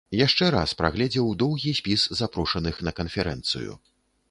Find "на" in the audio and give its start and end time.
2.89-2.97